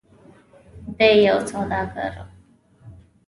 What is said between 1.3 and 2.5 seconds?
سوداګر و.